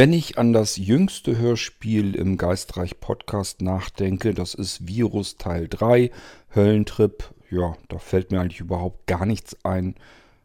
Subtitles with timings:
[0.00, 6.10] Wenn ich an das jüngste Hörspiel im Geistreich Podcast nachdenke, das ist Virus Teil 3,
[6.54, 9.96] Höllentrip, ja, da fällt mir eigentlich überhaupt gar nichts ein,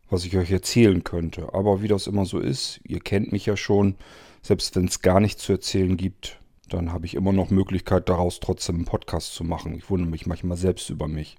[0.10, 1.54] was ich euch erzählen könnte.
[1.54, 3.96] Aber wie das immer so ist, ihr kennt mich ja schon,
[4.42, 8.42] selbst wenn es gar nichts zu erzählen gibt, dann habe ich immer noch Möglichkeit daraus
[8.42, 9.74] trotzdem einen Podcast zu machen.
[9.74, 11.38] Ich wundere mich manchmal selbst über mich.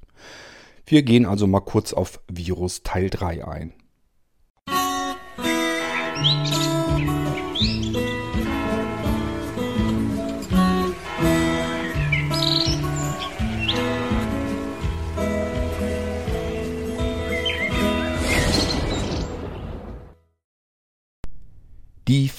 [0.86, 3.74] Wir gehen also mal kurz auf Virus Teil 3 ein.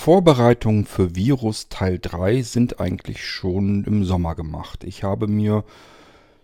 [0.08, 4.86] Vorbereitungen für Virus Teil 3 sind eigentlich schon im Sommer gemacht.
[4.86, 5.66] Ich habe mir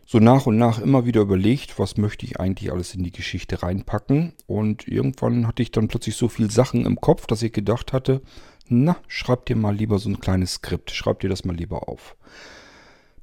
[0.05, 3.63] so nach und nach immer wieder überlegt, was möchte ich eigentlich alles in die Geschichte
[3.63, 4.33] reinpacken.
[4.47, 8.21] Und irgendwann hatte ich dann plötzlich so viel Sachen im Kopf, dass ich gedacht hatte,
[8.67, 12.17] na, schreib dir mal lieber so ein kleines Skript, schreib dir das mal lieber auf.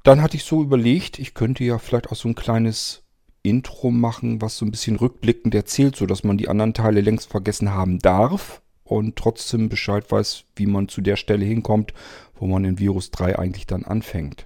[0.01, 3.03] Dann hatte ich so überlegt, ich könnte ja vielleicht auch so ein kleines
[3.43, 7.75] Intro machen, was so ein bisschen rückblickend erzählt, sodass man die anderen Teile längst vergessen
[7.75, 11.93] haben darf und trotzdem Bescheid weiß, wie man zu der Stelle hinkommt,
[12.35, 14.45] wo man in Virus 3 eigentlich dann anfängt.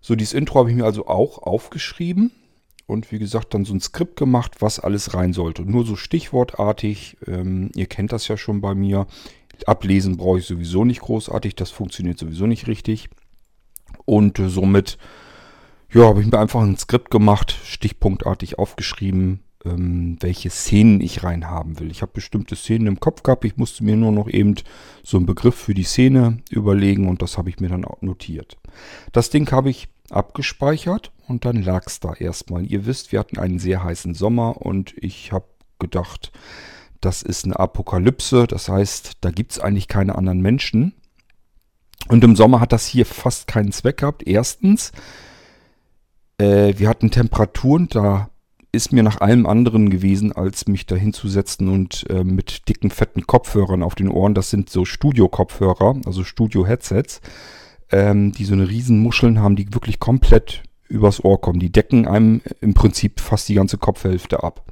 [0.00, 2.32] So, dieses Intro habe ich mir also auch aufgeschrieben
[2.86, 5.62] und wie gesagt dann so ein Skript gemacht, was alles rein sollte.
[5.62, 9.06] Nur so stichwortartig, ähm, ihr kennt das ja schon bei mir.
[9.66, 13.10] Ablesen brauche ich sowieso nicht großartig, das funktioniert sowieso nicht richtig.
[14.06, 14.96] Und äh, somit,
[15.92, 21.48] ja, habe ich mir einfach ein Skript gemacht, stichpunktartig aufgeschrieben, ähm, welche Szenen ich rein
[21.48, 21.90] haben will.
[21.90, 23.44] Ich habe bestimmte Szenen im Kopf gehabt.
[23.44, 24.54] Ich musste mir nur noch eben
[25.02, 28.56] so einen Begriff für die Szene überlegen und das habe ich mir dann auch notiert.
[29.12, 32.64] Das Ding habe ich abgespeichert und dann lag es da erstmal.
[32.66, 35.46] Ihr wisst, wir hatten einen sehr heißen Sommer und ich habe
[35.78, 36.32] gedacht,
[37.00, 38.46] das ist eine Apokalypse.
[38.46, 40.94] Das heißt, da gibt es eigentlich keine anderen Menschen.
[42.08, 44.26] Und im Sommer hat das hier fast keinen Zweck gehabt.
[44.26, 44.92] Erstens,
[46.38, 48.30] äh, wir hatten Temperaturen, da
[48.74, 53.26] ist mir nach allem anderen gewesen, als mich da hinzusetzen und äh, mit dicken, fetten
[53.26, 57.20] Kopfhörern auf den Ohren, das sind so Studio-Kopfhörer, also Studio-Headsets,
[57.90, 61.60] ähm, die so eine riesen Muscheln haben, die wirklich komplett übers Ohr kommen.
[61.60, 64.64] Die decken einem im Prinzip fast die ganze Kopfhälfte ab.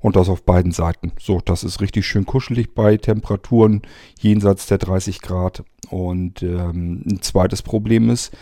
[0.00, 1.12] Und das auf beiden Seiten.
[1.20, 3.82] So, das ist richtig schön kuschelig bei Temperaturen
[4.18, 5.62] jenseits der 30 Grad.
[5.90, 8.32] Und ähm, ein zweites Problem ist,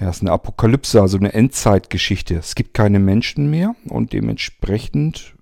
[0.00, 2.36] ja, ist eine Apokalypse, also eine Endzeitgeschichte.
[2.36, 5.34] Es gibt keine Menschen mehr und dementsprechend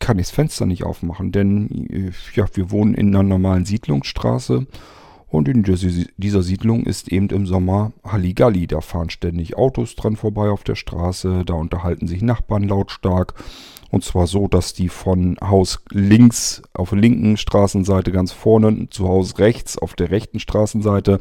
[0.00, 4.66] kann ich das Fenster nicht aufmachen, denn äh, ja, wir wohnen in einer normalen Siedlungsstraße
[5.28, 8.66] und in dieser Siedlung ist eben im Sommer Halligalli.
[8.66, 13.34] Da fahren ständig Autos dran vorbei auf der Straße, da unterhalten sich Nachbarn lautstark
[13.92, 19.06] und zwar so, dass die von Haus links auf der linken Straßenseite ganz vorne zu
[19.06, 21.20] Haus rechts auf der rechten Straßenseite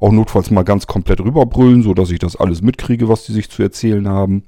[0.00, 3.62] auch notfalls mal ganz komplett rüberbrüllen, sodass ich das alles mitkriege, was die sich zu
[3.62, 4.44] erzählen haben.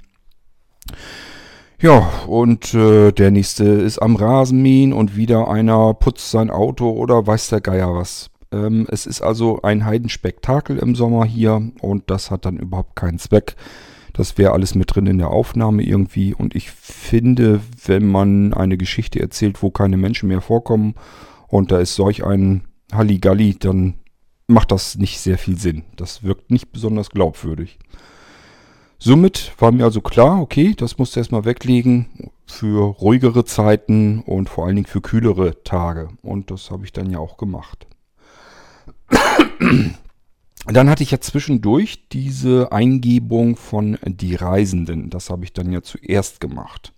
[1.80, 7.26] Ja, und äh, der nächste ist am Rasenmähen und wieder einer putzt sein Auto oder
[7.26, 8.30] weiß der Geier was.
[8.50, 13.18] Ähm, es ist also ein Heidenspektakel im Sommer hier und das hat dann überhaupt keinen
[13.18, 13.54] Zweck.
[14.12, 16.34] Das wäre alles mit drin in der Aufnahme irgendwie.
[16.34, 20.94] Und ich finde, wenn man eine Geschichte erzählt, wo keine Menschen mehr vorkommen
[21.46, 23.94] und da ist solch ein Halligalli, dann
[24.48, 25.84] macht das nicht sehr viel Sinn.
[25.96, 27.78] Das wirkt nicht besonders glaubwürdig.
[28.98, 34.48] Somit war mir also klar, okay, das musst du erstmal weglegen für ruhigere Zeiten und
[34.48, 36.08] vor allen Dingen für kühlere Tage.
[36.22, 37.86] Und das habe ich dann ja auch gemacht.
[40.66, 45.08] Dann hatte ich ja zwischendurch diese Eingebung von die Reisenden.
[45.08, 46.92] Das habe ich dann ja zuerst gemacht.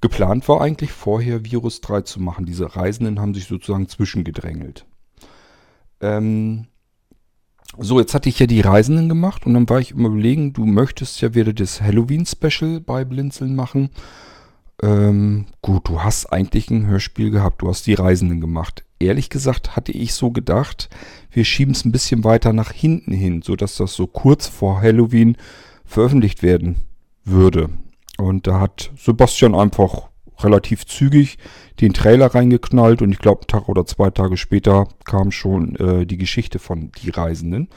[0.00, 2.44] Geplant war eigentlich vorher Virus 3 zu machen.
[2.44, 4.84] Diese Reisenden haben sich sozusagen zwischengedrängelt.
[6.00, 6.66] Ähm,
[7.76, 10.64] so, jetzt hatte ich ja die Reisenden gemacht und dann war ich immer überlegen, du
[10.64, 13.90] möchtest ja wieder das Halloween-Special bei Blinzeln machen.
[14.82, 18.84] Ähm, gut, du hast eigentlich ein Hörspiel gehabt, du hast die Reisenden gemacht.
[18.98, 20.88] Ehrlich gesagt hatte ich so gedacht,
[21.30, 25.36] wir schieben es ein bisschen weiter nach hinten hin, sodass das so kurz vor Halloween
[25.84, 26.76] veröffentlicht werden
[27.24, 27.70] würde.
[28.18, 30.07] Und da hat Sebastian einfach
[30.44, 31.38] relativ zügig
[31.80, 36.06] den Trailer reingeknallt und ich glaube, einen Tag oder zwei Tage später kam schon äh,
[36.06, 37.68] die Geschichte von Die Reisenden.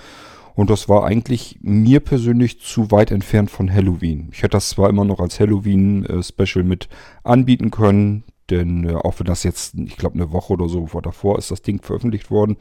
[0.53, 4.29] Und das war eigentlich mir persönlich zu weit entfernt von Halloween.
[4.31, 6.89] Ich hätte das zwar immer noch als Halloween-Special äh, mit
[7.23, 11.37] anbieten können, denn äh, auch wenn das jetzt, ich glaube, eine Woche oder so davor
[11.37, 12.57] ist das Ding veröffentlicht worden,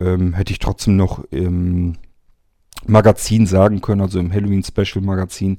[0.00, 1.96] ähm, hätte ich trotzdem noch im
[2.86, 5.58] Magazin sagen können, also im Halloween-Special-Magazin,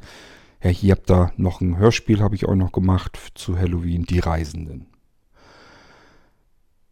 [0.66, 4.18] ja, hier habt ihr noch ein Hörspiel, habe ich auch noch gemacht zu Halloween, Die
[4.18, 4.88] Reisenden.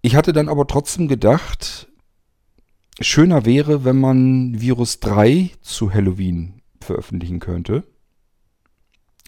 [0.03, 1.87] Ich hatte dann aber trotzdem gedacht,
[2.99, 7.83] schöner wäre, wenn man Virus 3 zu Halloween veröffentlichen könnte.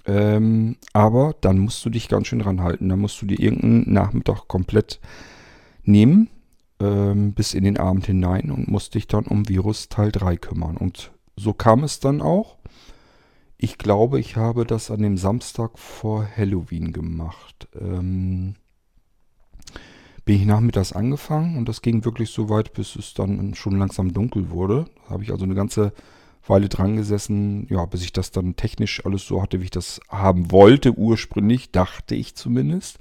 [0.05, 2.87] Ähm, aber dann musst du dich ganz schön ranhalten.
[2.87, 4.99] Dann musst du dir irgendeinen Nachmittag komplett
[5.81, 6.29] nehmen,
[6.79, 10.77] ähm, bis in den Abend hinein und musst dich dann um Virus Teil 3 kümmern.
[10.77, 12.57] Und so kam es dann auch.
[13.65, 17.67] Ich glaube, ich habe das an dem Samstag vor Halloween gemacht.
[17.73, 18.53] Ähm,
[20.23, 24.13] bin ich nachmittags angefangen und das ging wirklich so weit, bis es dann schon langsam
[24.13, 24.85] dunkel wurde.
[25.05, 25.93] Da habe ich also eine ganze
[26.45, 29.99] Weile dran gesessen, ja, bis ich das dann technisch alles so hatte, wie ich das
[30.09, 32.99] haben wollte, ursprünglich, dachte ich zumindest.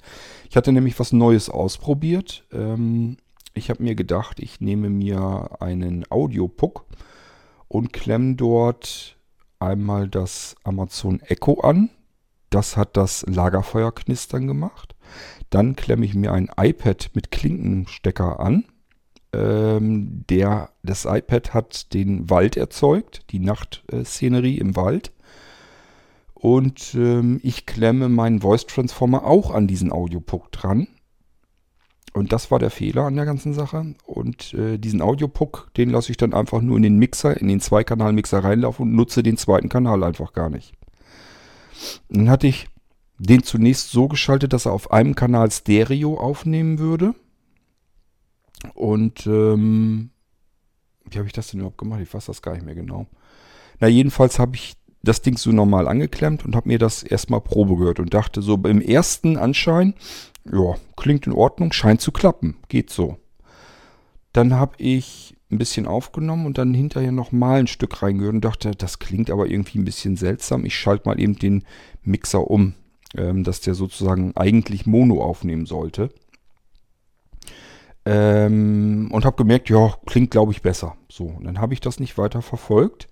[0.48, 2.46] Ich hatte nämlich was Neues ausprobiert.
[2.54, 3.18] Ähm,
[3.52, 6.86] ich habe mir gedacht, ich nehme mir einen Audiopuck
[7.68, 9.14] und klemme dort
[9.64, 11.90] einmal das Amazon Echo an.
[12.50, 14.94] Das hat das Lagerfeuerknistern gemacht.
[15.50, 18.64] Dann klemme ich mir ein iPad mit Klinkenstecker an
[19.34, 25.12] ähm, der, das iPad hat den Wald erzeugt, die Nachtszenerie im Wald.
[26.34, 30.88] Und ähm, ich klemme meinen Voice Transformer auch an diesen Audiopuck dran.
[32.14, 33.94] Und das war der Fehler an der ganzen Sache.
[34.06, 37.60] Und äh, diesen Audiopuck, den lasse ich dann einfach nur in den Mixer, in den
[37.60, 40.74] Zweikanal-Mixer reinlaufen und nutze den zweiten Kanal einfach gar nicht.
[42.08, 42.68] Dann hatte ich
[43.18, 47.16] den zunächst so geschaltet, dass er auf einem Kanal Stereo aufnehmen würde.
[48.74, 50.10] Und ähm,
[51.10, 52.00] wie habe ich das denn überhaupt gemacht?
[52.00, 53.06] Ich weiß das gar nicht mehr genau.
[53.80, 57.76] Na, jedenfalls habe ich das Ding so normal angeklemmt und habe mir das erstmal Probe
[57.76, 59.94] gehört und dachte so im ersten Anschein,
[60.50, 63.16] ja, klingt in Ordnung, scheint zu klappen, geht so.
[64.32, 68.72] Dann habe ich ein bisschen aufgenommen und dann hinterher nochmal ein Stück reingehört und dachte,
[68.72, 70.64] das klingt aber irgendwie ein bisschen seltsam.
[70.64, 71.64] Ich schalte mal eben den
[72.02, 72.74] Mixer um,
[73.16, 76.10] ähm, dass der sozusagen eigentlich Mono aufnehmen sollte.
[78.06, 80.96] Ähm, und habe gemerkt, ja, klingt glaube ich besser.
[81.08, 83.08] So, und dann habe ich das nicht weiter verfolgt.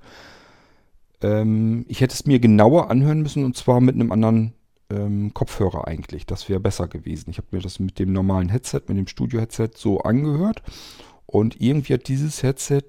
[1.23, 4.52] Ähm, ich hätte es mir genauer anhören müssen und zwar mit einem anderen
[4.90, 6.26] ähm, Kopfhörer eigentlich.
[6.26, 7.31] Das wäre besser gewesen.
[7.31, 10.62] Ich habe mir das mit dem normalen Headset, mit dem Studio-Headset so angehört
[11.26, 12.82] und irgendwie hat dieses Headset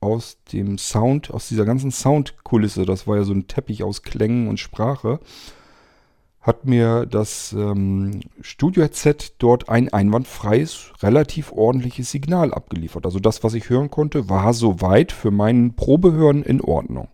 [0.00, 4.48] aus dem Sound, aus dieser ganzen Soundkulisse, das war ja so ein Teppich aus Klängen
[4.48, 5.20] und Sprache,
[6.40, 13.06] hat mir das ähm, Studio-Headset dort ein einwandfreies, relativ ordentliches Signal abgeliefert.
[13.06, 17.08] Also das, was ich hören konnte, war soweit für mein Probehören in Ordnung.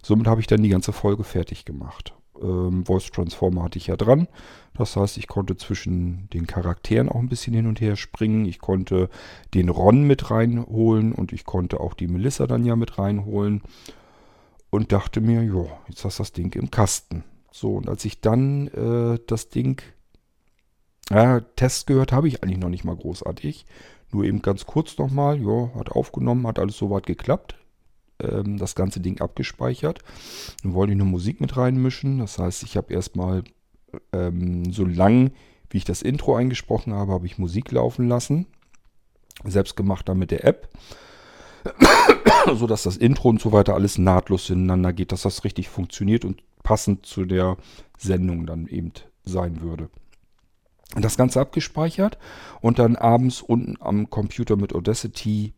[0.00, 2.14] Somit habe ich dann die ganze Folge fertig gemacht.
[2.42, 4.28] Ähm, Voice Transformer hatte ich ja dran.
[4.74, 8.46] Das heißt, ich konnte zwischen den Charakteren auch ein bisschen hin und her springen.
[8.46, 9.08] Ich konnte
[9.54, 13.62] den Ron mit reinholen und ich konnte auch die Melissa dann ja mit reinholen.
[14.70, 17.24] Und dachte mir, jo, jetzt hast du das Ding im Kasten.
[17.50, 19.80] So, und als ich dann äh, das Ding,
[21.10, 23.66] ja, Test gehört habe ich eigentlich noch nicht mal großartig.
[24.12, 27.56] Nur eben ganz kurz nochmal, ja, hat aufgenommen, hat alles soweit geklappt.
[28.20, 30.00] Ähm, das ganze Ding abgespeichert.
[30.62, 32.18] Dann wollte ich eine Musik mit reinmischen.
[32.18, 33.44] Das heißt, ich habe erstmal
[34.12, 35.32] ähm, so lang,
[35.70, 38.46] wie ich das Intro eingesprochen habe, habe ich Musik laufen lassen.
[39.44, 40.68] Selbst gemacht dann mit der App.
[42.54, 46.24] so dass das Intro und so weiter alles nahtlos ineinander geht, dass das richtig funktioniert
[46.24, 47.56] und passend zu der
[47.98, 48.92] Sendung dann eben
[49.24, 49.90] sein würde.
[50.96, 52.18] Das Ganze abgespeichert
[52.60, 55.52] und dann abends unten am Computer mit Audacity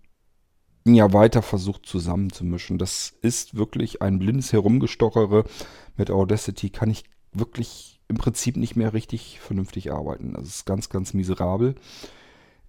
[0.85, 2.79] ja weiter versucht zusammenzumischen.
[2.79, 5.45] Das ist wirklich ein blindes Herumgestochere.
[5.97, 10.33] Mit Audacity kann ich wirklich im Prinzip nicht mehr richtig vernünftig arbeiten.
[10.35, 11.77] Das ist ganz, ganz miserabel.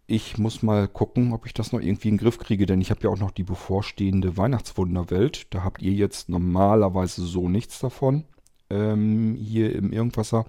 [0.07, 2.91] Ich muss mal gucken, ob ich das noch irgendwie in den Griff kriege, denn ich
[2.91, 5.53] habe ja auch noch die bevorstehende Weihnachtswunderwelt.
[5.53, 8.25] Da habt ihr jetzt normalerweise so nichts davon
[8.69, 10.45] ähm, hier im Irgendwasser.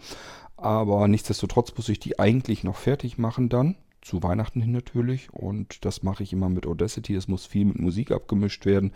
[0.57, 3.77] Aber nichtsdestotrotz muss ich die eigentlich noch fertig machen dann.
[4.03, 5.33] Zu Weihnachten hin natürlich.
[5.33, 7.15] Und das mache ich immer mit Audacity.
[7.15, 8.93] Es muss viel mit Musik abgemischt werden.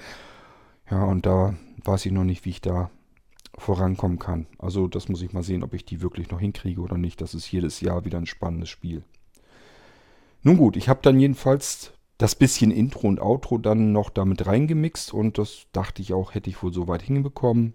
[0.91, 2.91] Ja, und da weiß ich noch nicht, wie ich da
[3.59, 4.47] vorankommen kann.
[4.59, 7.21] Also das muss ich mal sehen, ob ich die wirklich noch hinkriege oder nicht.
[7.21, 9.03] Das ist jedes Jahr wieder ein spannendes Spiel.
[10.43, 15.13] Nun gut, ich habe dann jedenfalls das bisschen Intro und Outro dann noch damit reingemixt
[15.13, 17.75] und das dachte ich auch, hätte ich wohl so weit hinbekommen.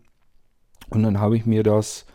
[0.90, 2.06] Und dann habe ich mir das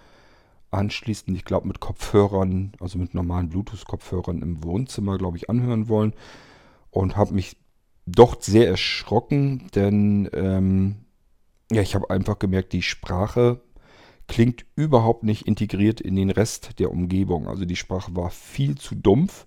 [0.71, 6.15] anschließend, ich glaube mit Kopfhörern, also mit normalen Bluetooth-Kopfhörern im Wohnzimmer, glaube ich, anhören wollen
[6.91, 7.57] und habe mich
[8.07, 10.97] doch sehr erschrocken, denn ähm,
[11.71, 13.61] ja, ich habe einfach gemerkt, die Sprache
[14.29, 17.49] klingt überhaupt nicht integriert in den Rest der Umgebung.
[17.49, 19.47] Also die Sprache war viel zu dumpf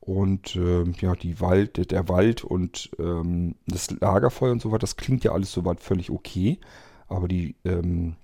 [0.00, 4.96] und äh, ja, die Wald, der Wald und ähm, das Lagerfeuer und so weiter, das
[4.96, 6.60] klingt ja alles soweit völlig okay.
[7.08, 8.16] Aber die, ähm,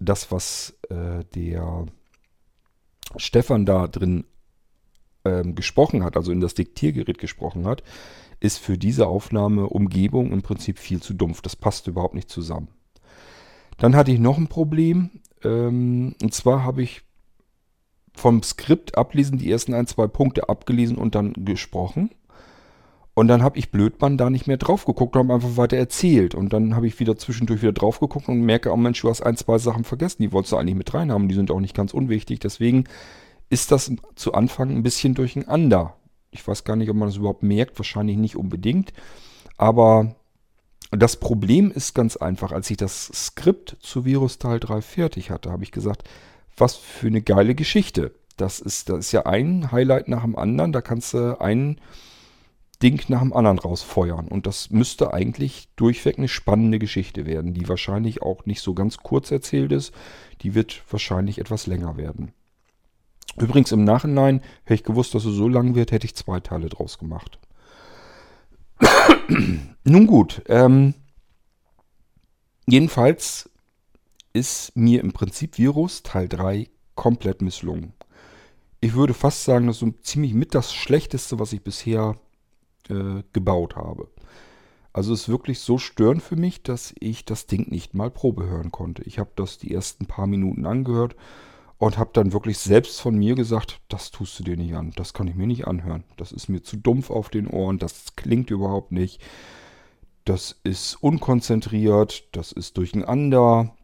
[0.00, 1.86] das, was äh, der
[3.16, 4.24] Stefan da drin äh,
[5.24, 7.82] ähm, gesprochen hat, also in das Diktiergerät gesprochen hat,
[8.40, 11.42] ist für diese Aufnahme Umgebung im Prinzip viel zu dumpf.
[11.42, 12.68] Das passt überhaupt nicht zusammen.
[13.76, 15.10] Dann hatte ich noch ein Problem.
[15.44, 17.02] Ähm, und zwar habe ich
[18.14, 22.10] vom Skript ablesen die ersten ein, zwei Punkte abgelesen und dann gesprochen.
[23.14, 26.34] Und dann habe ich Blödmann da nicht mehr drauf geguckt und habe einfach weiter erzählt.
[26.34, 29.22] Und dann habe ich wieder zwischendurch wieder drauf geguckt und merke, oh Mensch, du hast
[29.22, 30.22] ein, zwei Sachen vergessen.
[30.22, 31.28] Die wolltest du eigentlich mit reinhaben.
[31.28, 32.40] Die sind auch nicht ganz unwichtig.
[32.40, 32.84] Deswegen
[33.48, 35.96] ist das zu Anfang ein bisschen durcheinander.
[36.30, 37.78] Ich weiß gar nicht, ob man das überhaupt merkt.
[37.78, 38.92] Wahrscheinlich nicht unbedingt.
[39.56, 40.14] Aber
[40.92, 42.52] das Problem ist ganz einfach.
[42.52, 46.08] Als ich das Skript zu Virus Teil 3 fertig hatte, habe ich gesagt,
[46.56, 48.12] was für eine geile Geschichte.
[48.36, 50.72] Das ist, das ist ja ein Highlight nach dem anderen.
[50.72, 51.80] Da kannst du ein
[52.82, 54.28] Ding nach dem anderen rausfeuern.
[54.28, 58.98] Und das müsste eigentlich durchweg eine spannende Geschichte werden, die wahrscheinlich auch nicht so ganz
[58.98, 59.92] kurz erzählt ist.
[60.42, 62.32] Die wird wahrscheinlich etwas länger werden.
[63.36, 66.68] Übrigens im Nachhinein hätte ich gewusst, dass es so lang wird, hätte ich zwei Teile
[66.68, 67.38] draus gemacht.
[69.84, 70.94] Nun gut, ähm,
[72.66, 73.50] jedenfalls
[74.32, 77.92] ist mir im Prinzip Virus Teil 3 komplett misslungen.
[78.80, 82.18] Ich würde fast sagen, das ist so ziemlich mit das Schlechteste, was ich bisher
[82.88, 84.08] äh, gebaut habe.
[84.92, 88.72] Also ist wirklich so störend für mich, dass ich das Ding nicht mal Probe hören
[88.72, 89.02] konnte.
[89.04, 91.14] Ich habe das die ersten paar Minuten angehört
[91.78, 95.14] und habe dann wirklich selbst von mir gesagt, das tust du dir nicht an, das
[95.14, 96.04] kann ich mir nicht anhören.
[96.16, 99.22] Das ist mir zu dumpf auf den Ohren, das klingt überhaupt nicht.
[100.24, 103.74] Das ist unkonzentriert, das ist durcheinander.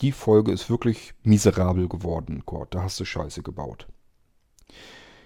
[0.00, 3.86] Die Folge ist wirklich miserabel geworden, Gott, da hast du Scheiße gebaut.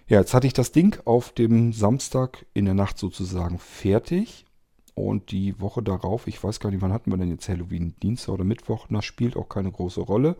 [0.08, 4.46] Ja, jetzt hatte ich das Ding auf dem Samstag in der Nacht sozusagen fertig.
[4.94, 7.94] Und die Woche darauf, ich weiß gar nicht, wann hatten wir denn jetzt Halloween?
[8.02, 8.86] Dienstag oder Mittwoch?
[8.88, 10.36] Das spielt auch keine große Rolle.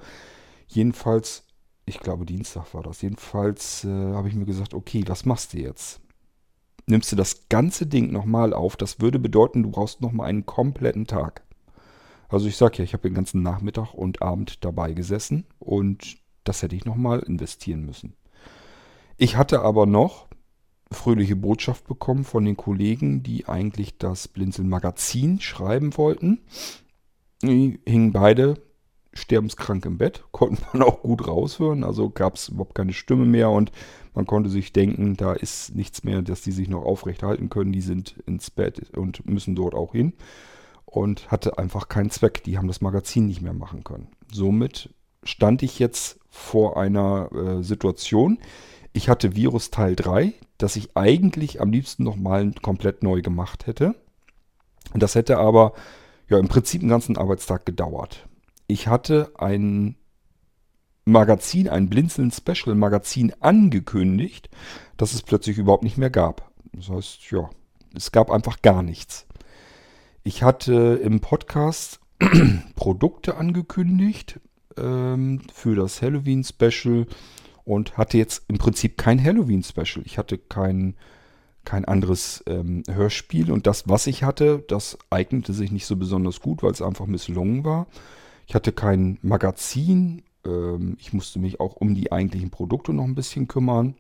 [0.67, 1.45] Jedenfalls,
[1.85, 3.03] ich glaube Dienstag war das.
[3.03, 6.01] Jedenfalls äh, habe ich mir gesagt, okay, was machst du jetzt?
[6.87, 8.75] Nimmst du das ganze Ding nochmal auf?
[8.77, 11.43] Das würde bedeuten, du brauchst nochmal einen kompletten Tag.
[12.31, 16.63] Also ich sage ja, ich habe den ganzen Nachmittag und Abend dabei gesessen und das
[16.63, 18.15] hätte ich nochmal investieren müssen.
[19.19, 20.29] Ich hatte aber noch
[20.93, 26.41] fröhliche Botschaft bekommen von den Kollegen, die eigentlich das Blinzeln Magazin schreiben wollten.
[27.43, 28.63] Die hingen beide
[29.13, 33.51] sterbenskrank im Bett, konnten man auch gut raushören, also gab es überhaupt keine Stimme mehr
[33.51, 33.73] und
[34.15, 37.73] man konnte sich denken, da ist nichts mehr, dass die sich noch aufrecht halten können,
[37.73, 40.13] die sind ins Bett und müssen dort auch hin
[40.85, 44.09] und hatte einfach keinen Zweck, die haben das Magazin nicht mehr machen können.
[44.33, 44.95] Somit
[45.25, 48.39] stand ich jetzt vor einer äh, Situation,
[48.93, 53.95] ich hatte Virus Teil 3, das ich eigentlich am liebsten nochmal komplett neu gemacht hätte.
[54.95, 55.73] Das hätte aber
[56.29, 58.27] ja im Prinzip einen ganzen Arbeitstag gedauert.
[58.67, 59.97] Ich hatte ein
[61.05, 64.51] Magazin, ein Blinzeln Special Magazin angekündigt,
[64.97, 66.51] das es plötzlich überhaupt nicht mehr gab.
[66.73, 67.49] Das heißt, ja,
[67.95, 69.27] es gab einfach gar nichts.
[70.23, 72.01] Ich hatte im Podcast
[72.75, 74.41] Produkte angekündigt
[74.77, 77.07] ähm, für das Halloween Special
[77.69, 80.03] und hatte jetzt im Prinzip kein Halloween-Special.
[80.07, 80.95] Ich hatte kein,
[81.67, 86.41] kein anderes ähm, Hörspiel und das, was ich hatte, das eignete sich nicht so besonders
[86.41, 87.87] gut, weil es einfach misslungen war.
[88.47, 90.23] Ich hatte kein Magazin.
[90.47, 93.97] Ähm, ich musste mich auch um die eigentlichen Produkte noch ein bisschen kümmern.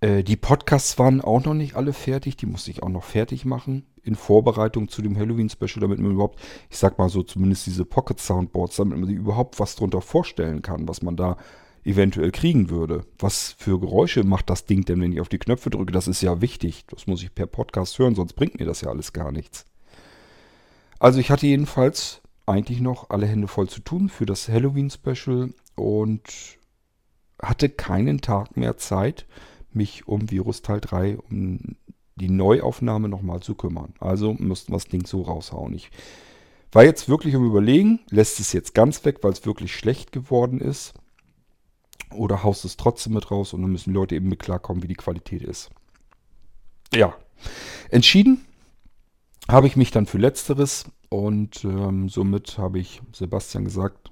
[0.00, 2.36] Äh, die Podcasts waren auch noch nicht alle fertig.
[2.36, 6.40] Die musste ich auch noch fertig machen in Vorbereitung zu dem Halloween-Special, damit man überhaupt,
[6.70, 10.88] ich sag mal so, zumindest diese Pocket-Soundboards, damit man sich überhaupt was drunter vorstellen kann,
[10.88, 11.36] was man da
[11.84, 13.04] eventuell kriegen würde.
[13.18, 15.92] Was für Geräusche macht das Ding denn, wenn ich auf die Knöpfe drücke?
[15.92, 16.84] Das ist ja wichtig.
[16.88, 19.64] Das muss ich per Podcast hören, sonst bringt mir das ja alles gar nichts.
[20.98, 26.22] Also ich hatte jedenfalls eigentlich noch alle Hände voll zu tun für das Halloween-Special und
[27.42, 29.26] hatte keinen Tag mehr Zeit,
[29.76, 31.76] mich um Virus Teil 3, um
[32.16, 33.94] die Neuaufnahme nochmal zu kümmern.
[34.00, 35.74] Also müssten wir das Ding so raushauen.
[35.74, 35.90] Ich
[36.72, 40.60] war jetzt wirklich am Überlegen, lässt es jetzt ganz weg, weil es wirklich schlecht geworden
[40.60, 40.94] ist.
[42.14, 44.88] Oder haust es trotzdem mit raus und dann müssen die Leute eben mit klarkommen, wie
[44.88, 45.70] die Qualität ist.
[46.94, 47.14] Ja,
[47.90, 48.44] entschieden
[49.48, 54.10] habe ich mich dann für Letzteres und ähm, somit habe ich Sebastian gesagt,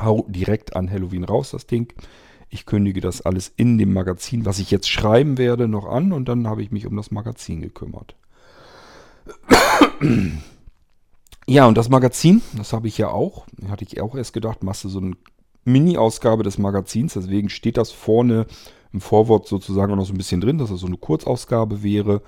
[0.00, 1.92] hau direkt an Halloween raus das Ding.
[2.54, 6.28] Ich kündige das alles in dem Magazin, was ich jetzt schreiben werde, noch an und
[6.28, 8.14] dann habe ich mich um das Magazin gekümmert.
[11.46, 14.82] Ja, und das Magazin, das habe ich ja auch, hatte ich auch erst gedacht, machst
[14.84, 15.12] du so eine
[15.66, 18.46] Mini-Ausgabe des Magazins, deswegen steht das vorne
[18.94, 22.22] im Vorwort sozusagen auch noch so ein bisschen drin, dass das so eine Kurzausgabe wäre.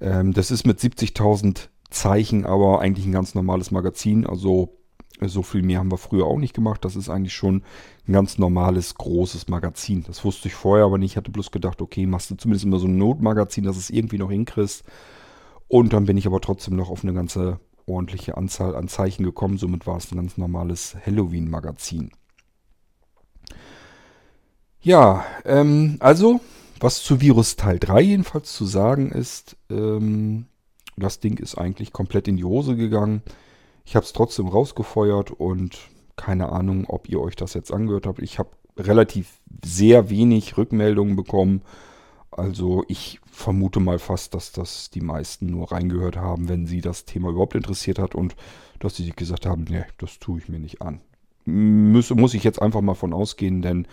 [0.00, 4.75] Ähm, das ist mit 70.000 Zeichen aber eigentlich ein ganz normales Magazin, also
[5.20, 6.84] So viel mehr haben wir früher auch nicht gemacht.
[6.84, 7.62] Das ist eigentlich schon
[8.06, 10.04] ein ganz normales, großes Magazin.
[10.06, 11.12] Das wusste ich vorher aber nicht.
[11.12, 14.18] Ich hatte bloß gedacht, okay, machst du zumindest immer so ein Notmagazin, dass es irgendwie
[14.18, 14.84] noch hinkriegst.
[15.68, 19.58] Und dann bin ich aber trotzdem noch auf eine ganze ordentliche Anzahl an Zeichen gekommen.
[19.58, 22.10] Somit war es ein ganz normales Halloween-Magazin.
[24.82, 26.40] Ja, ähm, also,
[26.78, 30.46] was zu Virus Teil 3 jedenfalls zu sagen ist, ähm,
[30.96, 33.22] das Ding ist eigentlich komplett in die Hose gegangen.
[33.86, 35.78] Ich habe es trotzdem rausgefeuert und
[36.16, 38.18] keine Ahnung, ob ihr euch das jetzt angehört habt.
[38.18, 41.62] Ich habe relativ sehr wenig Rückmeldungen bekommen.
[42.32, 47.04] Also ich vermute mal fast, dass das die meisten nur reingehört haben, wenn sie das
[47.04, 48.34] Thema überhaupt interessiert hat und
[48.80, 51.00] dass sie sich gesagt haben, nee, das tue ich mir nicht an.
[51.44, 53.86] Muss, muss ich jetzt einfach mal von ausgehen, denn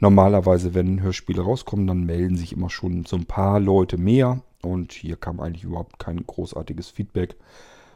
[0.00, 4.92] normalerweise, wenn Hörspiele rauskommen, dann melden sich immer schon so ein paar Leute mehr und
[4.92, 7.36] hier kam eigentlich überhaupt kein großartiges Feedback.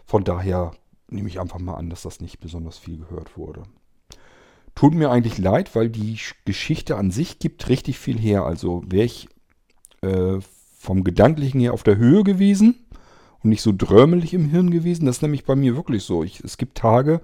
[0.04, 0.72] Von daher
[1.10, 3.62] nehme ich einfach mal an, dass das nicht besonders viel gehört wurde.
[4.74, 8.44] Tut mir eigentlich leid, weil die Geschichte an sich gibt richtig viel her.
[8.44, 9.28] Also wäre ich
[10.02, 10.38] äh,
[10.78, 12.86] vom Gedanklichen her auf der Höhe gewesen
[13.42, 15.06] und nicht so drömelig im Hirn gewesen.
[15.06, 16.22] Das ist nämlich bei mir wirklich so.
[16.22, 17.20] Ich, es gibt Tage,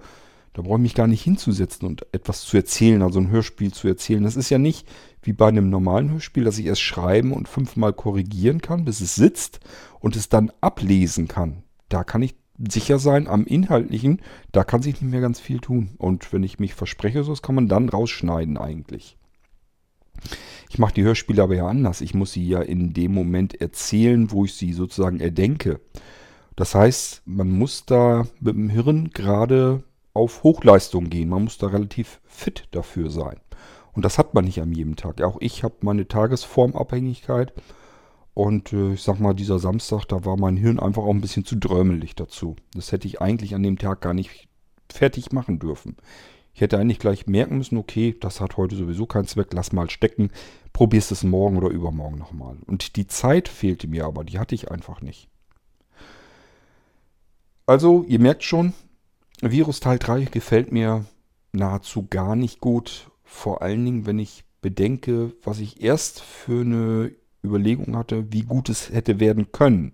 [0.53, 3.87] da brauche ich mich gar nicht hinzusetzen und etwas zu erzählen, also ein Hörspiel zu
[3.87, 4.23] erzählen.
[4.23, 4.87] Das ist ja nicht
[5.21, 9.15] wie bei einem normalen Hörspiel, dass ich erst schreiben und fünfmal korrigieren kann, bis es
[9.15, 9.59] sitzt
[9.99, 11.63] und es dann ablesen kann.
[11.89, 14.21] Da kann ich sicher sein, am Inhaltlichen,
[14.51, 15.91] da kann sich nicht mehr ganz viel tun.
[15.97, 19.17] Und wenn ich mich verspreche, so das kann man dann rausschneiden eigentlich.
[20.69, 22.01] Ich mache die Hörspiele aber ja anders.
[22.01, 25.79] Ich muss sie ja in dem Moment erzählen, wo ich sie sozusagen erdenke.
[26.55, 29.83] Das heißt, man muss da mit dem Hirn gerade
[30.13, 31.29] auf Hochleistung gehen.
[31.29, 33.37] Man muss da relativ fit dafür sein.
[33.93, 35.21] Und das hat man nicht an jedem Tag.
[35.21, 37.53] Auch ich habe meine Tagesformabhängigkeit.
[38.35, 41.45] Und äh, ich sag mal, dieser Samstag, da war mein Hirn einfach auch ein bisschen
[41.45, 42.57] zu drömelig dazu.
[42.73, 44.49] Das hätte ich eigentlich an dem Tag gar nicht
[44.91, 45.95] fertig machen dürfen.
[46.53, 49.89] Ich hätte eigentlich gleich merken müssen, okay, das hat heute sowieso keinen Zweck, lass mal
[49.89, 50.31] stecken,
[50.73, 52.57] probierst es morgen oder übermorgen nochmal.
[52.65, 55.29] Und die Zeit fehlte mir aber, die hatte ich einfach nicht.
[57.65, 58.73] Also, ihr merkt schon,
[59.41, 61.05] Virus Teil 3 gefällt mir
[61.53, 63.09] nahezu gar nicht gut.
[63.23, 67.11] Vor allen Dingen, wenn ich bedenke, was ich erst für eine
[67.45, 69.93] Überlegung hatte, wie gut es hätte werden können.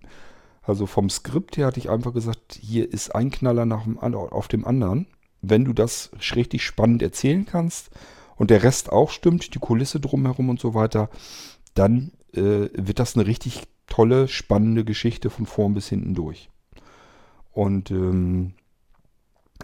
[0.64, 4.48] Also vom Skript her hatte ich einfach gesagt, hier ist ein Knaller nach dem, auf
[4.48, 5.08] dem anderen
[5.42, 7.90] wenn du das richtig spannend erzählen kannst
[8.36, 11.10] und der Rest auch stimmt, die Kulisse drumherum und so weiter,
[11.74, 16.50] dann äh, wird das eine richtig tolle, spannende Geschichte von vorn bis hinten durch.
[17.52, 18.54] Und ähm,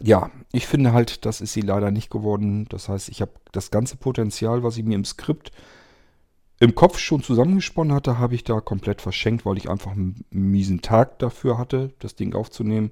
[0.02, 2.66] ja, ich finde halt, das ist sie leider nicht geworden.
[2.70, 5.52] Das heißt, ich habe das ganze Potenzial, was ich mir im Skript
[6.60, 10.82] im Kopf schon zusammengesponnen hatte, habe ich da komplett verschenkt, weil ich einfach einen miesen
[10.82, 12.92] Tag dafür hatte, das Ding aufzunehmen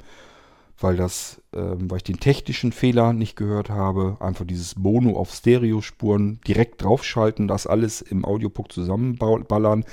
[0.80, 5.34] weil das, ähm, weil ich den technischen Fehler nicht gehört habe, einfach dieses Mono auf
[5.34, 9.86] Stereospuren direkt draufschalten, das alles im Audiobook zusammenballern.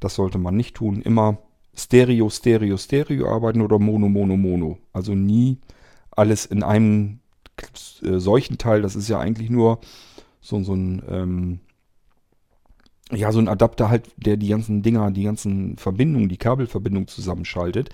[0.00, 1.02] Das sollte man nicht tun.
[1.02, 1.38] Immer
[1.74, 4.78] Stereo, Stereo, Stereo arbeiten oder Mono, Mono, Mono.
[4.92, 5.58] Also nie
[6.12, 7.18] alles in einem
[8.02, 8.82] äh, solchen Teil.
[8.82, 9.80] Das ist ja eigentlich nur
[10.40, 11.60] so, so ein ähm,
[13.12, 17.88] ja, so ein Adapter halt, der die ganzen Dinger, die ganzen Verbindungen, die Kabelverbindungen zusammenschaltet.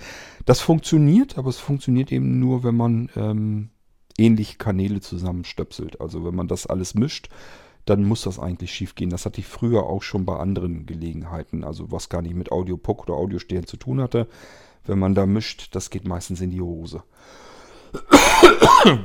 [0.45, 3.71] Das funktioniert, aber es funktioniert eben nur, wenn man ähm,
[4.19, 6.01] ähnliche Kanäle zusammenstöpselt.
[6.01, 7.29] Also wenn man das alles mischt,
[7.85, 9.11] dann muss das eigentlich schief gehen.
[9.11, 13.03] Das hatte ich früher auch schon bei anderen Gelegenheiten, also was gar nicht mit Audio-Puck
[13.05, 14.27] oder Audiostehen zu tun hatte.
[14.85, 17.05] Wenn man da mischt, das geht meistens in die Hose.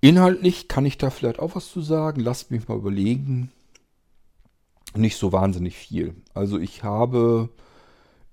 [0.00, 2.20] Inhaltlich kann ich da vielleicht auch was zu sagen.
[2.20, 3.50] Lasst mich mal überlegen
[4.96, 6.14] nicht so wahnsinnig viel.
[6.34, 7.50] Also ich habe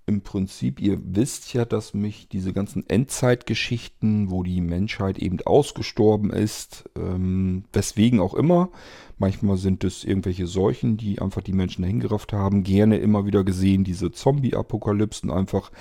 [0.08, 6.32] im Prinzip, ihr wisst ja, dass mich diese ganzen Endzeitgeschichten, wo die Menschheit eben ausgestorben
[6.32, 8.70] ist, ähm, weswegen auch immer,
[9.20, 13.84] manchmal sind es irgendwelche Seuchen, die einfach die Menschen dahingerafft haben, gerne immer wieder gesehen,
[13.84, 15.72] diese Zombie-Apokalypsen einfach,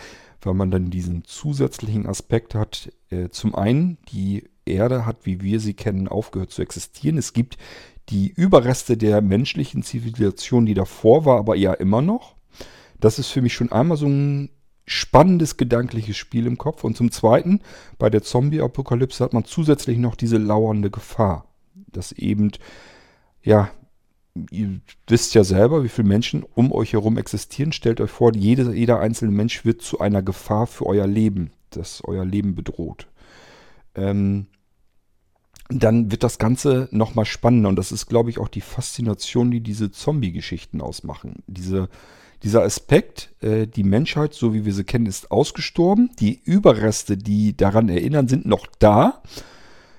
[0.42, 2.90] weil man dann diesen zusätzlichen Aspekt hat.
[3.11, 7.18] Äh, zum einen, die Erde hat, wie wir sie kennen, aufgehört zu existieren.
[7.18, 7.59] Es gibt
[8.09, 12.35] die Überreste der menschlichen Zivilisation, die davor war, aber ja immer noch.
[12.98, 14.50] Das ist für mich schon einmal so ein
[14.87, 16.85] spannendes gedankliches Spiel im Kopf.
[16.85, 17.61] Und zum Zweiten,
[17.98, 21.46] bei der Zombie-Apokalypse hat man zusätzlich noch diese lauernde Gefahr.
[21.92, 22.50] Dass eben,
[23.42, 23.70] ja,
[24.50, 27.72] ihr wisst ja selber, wie viele Menschen um euch herum existieren.
[27.72, 32.02] Stellt euch vor, jede, jeder einzelne Mensch wird zu einer Gefahr für euer Leben, das
[32.04, 33.08] euer Leben bedroht.
[33.94, 34.46] Ähm,
[35.68, 37.68] dann wird das Ganze nochmal spannender.
[37.68, 41.42] Und das ist, glaube ich, auch die Faszination, die diese Zombie-Geschichten ausmachen.
[41.46, 41.88] Diese
[42.42, 46.10] Dieser Aspekt, äh, die Menschheit, so wie wir sie kennen, ist ausgestorben.
[46.18, 49.22] Die Überreste, die daran erinnern, sind noch da.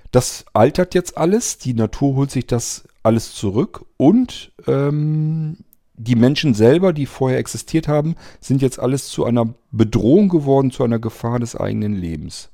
[0.10, 1.60] Das altert jetzt alles.
[1.60, 3.86] Die Natur holt sich das alles zurück.
[3.98, 5.58] Und ähm,
[5.96, 10.84] die Menschen selber, die vorher existiert haben, sind jetzt alles zu einer Bedrohung geworden, zu
[10.84, 12.50] einer Gefahr des eigenen Lebens.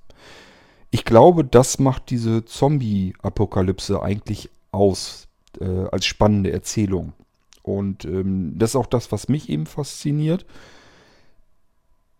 [0.92, 5.28] Ich glaube, das macht diese Zombie-Apokalypse eigentlich aus,
[5.60, 7.14] äh, als spannende Erzählung.
[7.62, 10.46] Und ähm, das ist auch das, was mich eben fasziniert.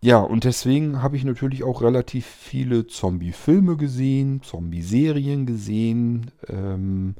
[0.00, 7.16] Ja, und deswegen habe ich natürlich auch relativ viele Zombie-Filme gesehen, Zombie-Serien gesehen, ähm,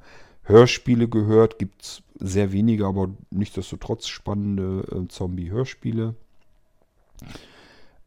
[0.48, 1.58] Hörspiele gehört.
[1.58, 6.14] Gibt es sehr wenige, aber nichtsdestotrotz spannende äh, Zombie-Hörspiele.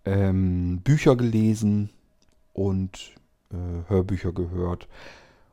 [0.05, 1.89] Ähm, Bücher gelesen
[2.53, 3.11] und
[3.51, 4.87] äh, Hörbücher gehört.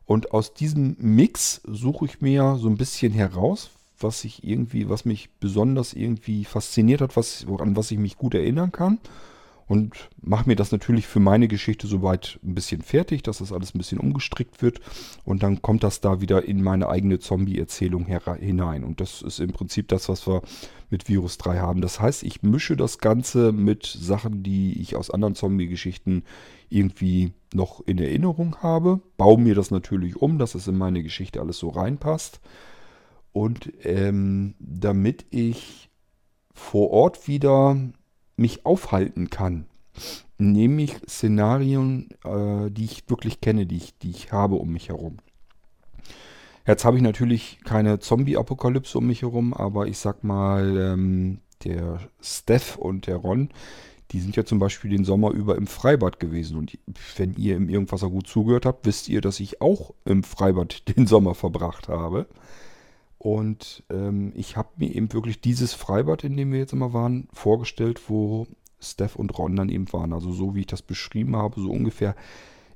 [0.06, 3.70] Und aus diesem Mix suche ich mir so ein bisschen heraus,
[4.00, 8.34] was ich irgendwie, was mich besonders irgendwie fasziniert hat, was, an was ich mich gut
[8.34, 8.98] erinnern kann.
[9.68, 13.74] Und mache mir das natürlich für meine Geschichte soweit ein bisschen fertig, dass das alles
[13.74, 14.80] ein bisschen umgestrickt wird.
[15.24, 18.82] Und dann kommt das da wieder in meine eigene Zombie-Erzählung hinein.
[18.82, 20.40] Und das ist im Prinzip das, was wir
[20.88, 21.82] mit Virus 3 haben.
[21.82, 26.24] Das heißt, ich mische das Ganze mit Sachen, die ich aus anderen Zombie-Geschichten
[26.70, 29.00] irgendwie noch in Erinnerung habe.
[29.18, 32.40] Baue mir das natürlich um, dass es in meine Geschichte alles so reinpasst.
[33.32, 35.90] Und ähm, damit ich
[36.54, 37.76] vor Ort wieder
[38.38, 39.66] mich aufhalten kann,
[40.38, 44.88] nehme ich Szenarien, äh, die ich wirklich kenne, die ich, die ich habe um mich
[44.88, 45.18] herum.
[46.66, 52.00] Jetzt habe ich natürlich keine Zombie-Apokalypse um mich herum, aber ich sag mal, ähm, der
[52.20, 53.48] Steph und der Ron,
[54.10, 56.56] die sind ja zum Beispiel den Sommer über im Freibad gewesen.
[56.56, 56.78] Und
[57.16, 61.06] wenn ihr im Irgendwasser gut zugehört habt, wisst ihr, dass ich auch im Freibad den
[61.06, 62.26] Sommer verbracht habe.
[63.18, 67.28] Und ähm, ich habe mir eben wirklich dieses Freibad, in dem wir jetzt immer waren,
[67.32, 68.46] vorgestellt, wo
[68.80, 70.12] Steph und Ron dann eben waren.
[70.12, 72.14] Also so wie ich das beschrieben habe, so ungefähr.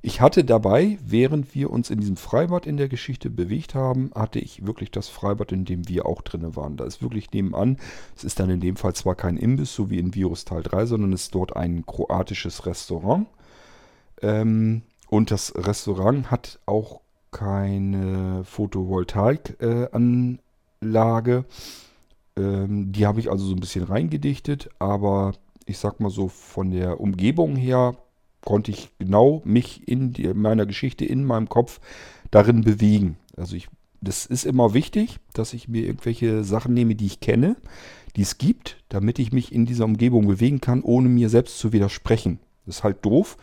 [0.05, 4.39] Ich hatte dabei, während wir uns in diesem Freibad in der Geschichte bewegt haben, hatte
[4.39, 6.75] ich wirklich das Freibad, in dem wir auch drin waren.
[6.75, 7.77] Da ist wirklich nebenan,
[8.13, 10.87] es ist dann in dem Fall zwar kein Imbiss, so wie in Virus Teil 3,
[10.87, 13.27] sondern es ist dort ein kroatisches Restaurant.
[14.21, 16.99] Ähm, und das Restaurant hat auch
[17.33, 21.43] keine Photovoltaikanlage.
[22.37, 25.33] Ähm, die habe ich also so ein bisschen reingedichtet, aber
[25.65, 27.97] ich sag mal so, von der Umgebung her
[28.45, 31.79] konnte ich genau mich in die, meiner Geschichte, in meinem Kopf
[32.31, 33.17] darin bewegen.
[33.37, 33.67] Also ich,
[34.01, 37.55] das ist immer wichtig, dass ich mir irgendwelche Sachen nehme, die ich kenne,
[38.15, 41.73] die es gibt, damit ich mich in dieser Umgebung bewegen kann, ohne mir selbst zu
[41.73, 42.39] widersprechen.
[42.65, 43.37] Das ist halt doof,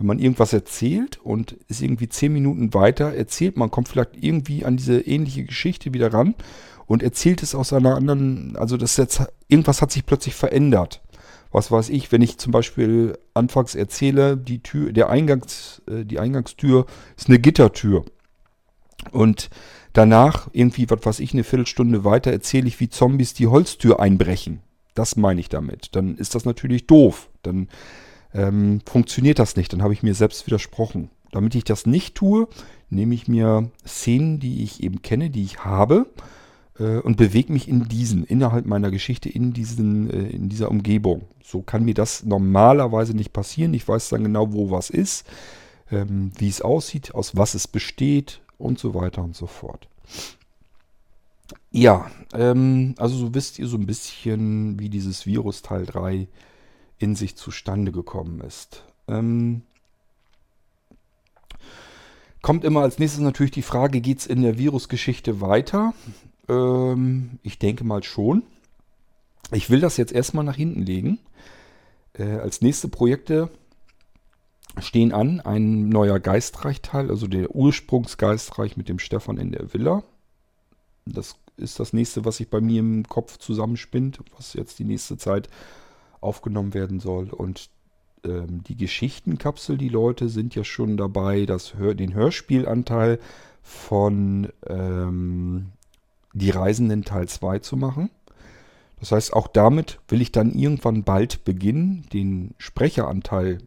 [0.00, 4.64] wenn man irgendwas erzählt und ist irgendwie zehn Minuten weiter erzählt, man kommt vielleicht irgendwie
[4.64, 6.34] an diese ähnliche Geschichte wieder ran
[6.86, 11.02] und erzählt es aus einer anderen, also das jetzt, irgendwas hat sich plötzlich verändert.
[11.52, 16.18] Was weiß ich, wenn ich zum Beispiel anfangs erzähle, die Tür, der Eingangs, äh, die
[16.18, 16.86] Eingangstür
[17.18, 18.06] ist eine Gittertür.
[19.12, 19.50] Und
[19.92, 24.60] danach, irgendwie, was weiß ich, eine Viertelstunde weiter erzähle ich, wie Zombies die Holztür einbrechen.
[24.94, 25.94] Das meine ich damit.
[25.94, 27.28] Dann ist das natürlich doof.
[27.42, 27.68] Dann
[28.34, 29.72] ähm, funktioniert das nicht.
[29.72, 31.10] Dann habe ich mir selbst widersprochen.
[31.32, 32.48] Damit ich das nicht tue,
[32.88, 36.06] nehme ich mir Szenen, die ich eben kenne, die ich habe
[36.78, 41.22] äh, und bewege mich in diesen, innerhalb meiner Geschichte, in, diesen, äh, in dieser Umgebung.
[41.42, 43.74] So kann mir das normalerweise nicht passieren.
[43.74, 45.26] Ich weiß dann genau, wo was ist,
[45.90, 49.88] ähm, wie es aussieht, aus was es besteht und so weiter und so fort.
[51.72, 56.26] Ja, ähm, also so wisst ihr so ein bisschen, wie dieses Virus Teil 3
[57.00, 58.84] in sich zustande gekommen ist.
[59.08, 59.62] Ähm,
[62.42, 65.94] kommt immer als nächstes natürlich die Frage, geht es in der Virusgeschichte weiter?
[66.48, 68.44] Ähm, ich denke mal schon.
[69.50, 71.18] Ich will das jetzt erstmal nach hinten legen.
[72.12, 73.50] Äh, als nächste Projekte
[74.78, 80.04] stehen an ein neuer Geistreich-Teil, also der Ursprungsgeistreich mit dem Stefan in der Villa.
[81.06, 85.16] Das ist das nächste, was sich bei mir im Kopf zusammenspinnt, was jetzt die nächste
[85.16, 85.48] Zeit
[86.20, 87.30] aufgenommen werden soll.
[87.30, 87.70] Und
[88.24, 93.18] ähm, die Geschichtenkapsel, die Leute sind ja schon dabei, das Hör den Hörspielanteil
[93.62, 95.72] von ähm,
[96.32, 98.10] Die Reisenden Teil 2 zu machen.
[99.00, 103.58] Das heißt, auch damit will ich dann irgendwann bald beginnen, den Sprecheranteil,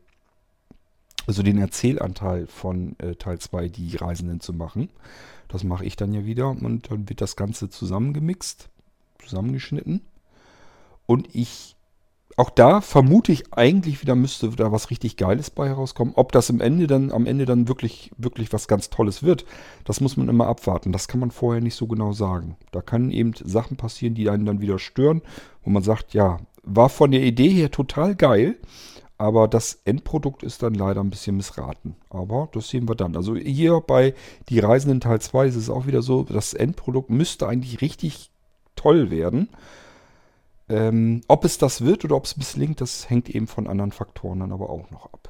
[1.26, 4.90] also den Erzählanteil von äh, Teil 2, die Reisenden zu machen.
[5.48, 8.70] Das mache ich dann ja wieder und dann wird das Ganze zusammengemixt,
[9.20, 10.02] zusammengeschnitten.
[11.06, 11.76] Und ich
[12.36, 16.14] auch da vermute ich eigentlich wieder müsste da was richtig Geiles bei herauskommen.
[16.16, 19.46] Ob das im Ende dann, am Ende dann wirklich, wirklich was ganz Tolles wird,
[19.84, 20.92] das muss man immer abwarten.
[20.92, 22.58] Das kann man vorher nicht so genau sagen.
[22.72, 25.22] Da können eben Sachen passieren, die einen dann wieder stören,
[25.64, 28.58] wo man sagt, ja, war von der Idee her total geil,
[29.18, 31.96] aber das Endprodukt ist dann leider ein bisschen missraten.
[32.10, 33.16] Aber das sehen wir dann.
[33.16, 34.16] Also hier bei
[34.50, 38.32] Die Reisenden Teil 2 ist es auch wieder so, das Endprodukt müsste eigentlich richtig
[38.76, 39.50] toll werden.
[40.70, 44.40] Ähm, ob es das wird oder ob es misslingt, das hängt eben von anderen Faktoren
[44.40, 45.30] dann aber auch noch ab.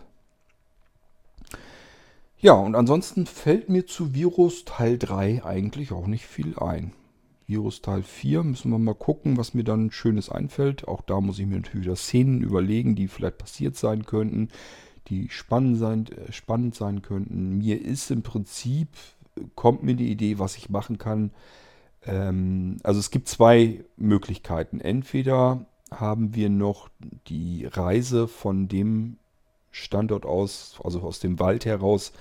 [2.38, 6.92] Ja, und ansonsten fällt mir zu Virus Teil 3 eigentlich auch nicht viel ein.
[7.48, 10.88] Virus Teil 4 müssen wir mal gucken, was mir dann Schönes einfällt.
[10.88, 14.50] Auch da muss ich mir natürlich wieder Szenen überlegen, die vielleicht passiert sein könnten,
[15.08, 17.58] die spannend sein, äh, spannend sein könnten.
[17.58, 18.90] Mir ist im Prinzip,
[19.56, 21.32] kommt mir die Idee, was ich machen kann,
[22.06, 24.80] ähm, also es gibt zwei Möglichkeiten.
[24.80, 26.90] Entweder haben wir noch
[27.28, 29.18] die Reise von dem
[29.72, 32.14] Standort aus, also aus dem Wald heraus,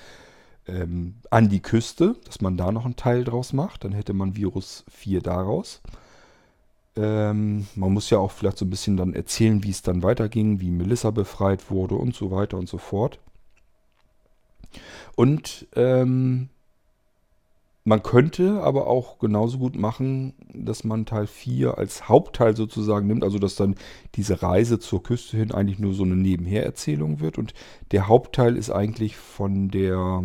[0.67, 3.85] ähm, an die Küste, dass man da noch einen Teil draus macht.
[3.85, 5.81] Dann hätte man Virus 4 daraus.
[6.95, 10.61] Ähm, man muss ja auch vielleicht so ein bisschen dann erzählen, wie es dann weiterging,
[10.61, 13.19] wie Melissa befreit wurde und so weiter und so fort.
[15.17, 16.49] Und ähm,
[17.85, 23.25] man könnte aber auch genauso gut machen, dass man Teil 4 als Hauptteil sozusagen nimmt,
[23.25, 23.75] also dass dann
[24.15, 27.55] diese Reise zur Küste hin eigentlich nur so eine Nebenhererzählung wird und
[27.91, 30.25] der Hauptteil ist eigentlich von der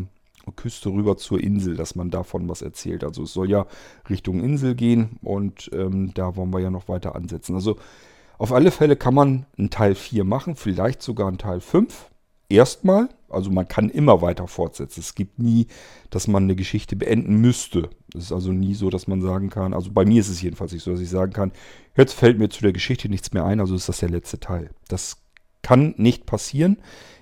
[0.56, 3.04] Küste rüber zur Insel, dass man davon was erzählt.
[3.04, 3.66] Also es soll ja
[4.10, 7.56] Richtung Insel gehen und ähm, da wollen wir ja noch weiter ansetzen.
[7.56, 7.78] Also
[8.38, 12.10] auf alle Fälle kann man einen Teil 4 machen, vielleicht sogar einen Teil 5
[12.50, 13.10] erstmal.
[13.30, 15.02] Also man kann immer weiter fortsetzen.
[15.02, 15.68] Es gibt nie,
[16.10, 17.90] dass man eine Geschichte beenden müsste.
[18.16, 20.72] Es ist also nie so, dass man sagen kann, also bei mir ist es jedenfalls
[20.72, 21.52] nicht so, dass ich sagen kann,
[21.96, 24.70] jetzt fällt mir zu der Geschichte nichts mehr ein, also ist das der letzte Teil.
[24.88, 25.18] Das
[25.62, 26.78] kann nicht passieren.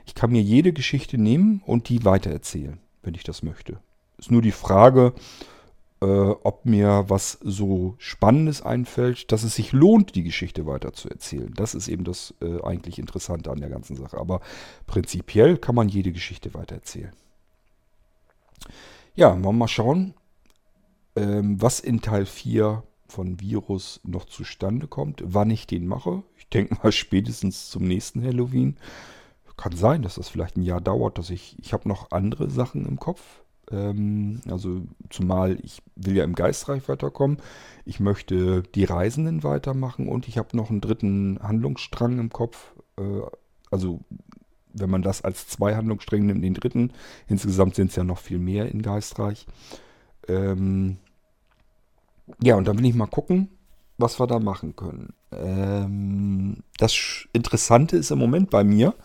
[0.06, 3.80] Ich kann mir jede Geschichte nehmen und die weitererzählen, wenn ich das möchte.
[4.18, 5.14] Ist nur die Frage,
[6.02, 11.10] äh, ob mir was so Spannendes einfällt, dass es sich lohnt, die Geschichte weiter zu
[11.10, 11.54] erzählen.
[11.56, 14.18] Das ist eben das äh, eigentlich Interessante an der ganzen Sache.
[14.18, 14.42] Aber
[14.88, 17.14] prinzipiell kann man jede Geschichte weiter erzählen.
[19.16, 20.14] Ja, wollen wir mal schauen,
[21.16, 26.24] ähm, was in Teil 4 von Virus noch zustande kommt, wann ich den mache.
[26.38, 28.78] Ich denke mal spätestens zum nächsten Halloween.
[29.58, 32.86] Kann sein, dass das vielleicht ein Jahr dauert, dass ich, ich habe noch andere Sachen
[32.86, 33.22] im Kopf,
[33.72, 37.38] ähm, also zumal ich will ja im Geistreich weiterkommen.
[37.86, 42.74] Ich möchte die Reisenden weitermachen und ich habe noch einen dritten Handlungsstrang im Kopf.
[42.98, 43.22] Äh,
[43.72, 44.02] also
[44.76, 46.92] wenn man das als zwei Handlungsstränge nimmt, den dritten.
[47.28, 49.48] Insgesamt sind es ja noch viel mehr in Geistreich.
[50.28, 50.98] Ähm,
[52.42, 53.50] ja, und dann will ich mal gucken,
[53.98, 55.14] was wir da machen können.
[55.32, 58.96] Ähm, das Interessante ist im Moment bei mir,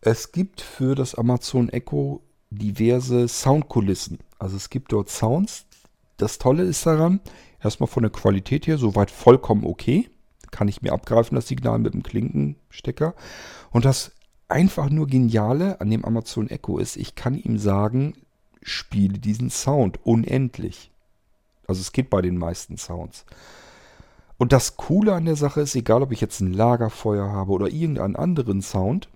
[0.00, 2.22] es gibt für das Amazon Echo
[2.54, 4.18] diverse Soundkulissen.
[4.38, 5.66] Also es gibt dort Sounds.
[6.16, 7.20] Das Tolle ist daran,
[7.62, 10.08] erstmal von der Qualität her soweit vollkommen okay.
[10.50, 13.14] Kann ich mir abgreifen, das Signal mit dem Klinkenstecker.
[13.70, 14.12] Und das
[14.48, 18.14] einfach nur Geniale an dem Amazon Echo ist, ich kann ihm sagen,
[18.62, 20.92] spiele diesen Sound unendlich.
[21.66, 23.24] Also es geht bei den meisten Sounds.
[24.36, 27.68] Und das Coole an der Sache ist, egal ob ich jetzt ein Lagerfeuer habe oder
[27.68, 29.08] irgendeinen anderen Sound,